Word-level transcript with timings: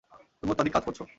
তুমি 0.39 0.51
অত্যাধিক 0.51 0.73
কাজ 0.73 0.83
করছ। 0.85 1.01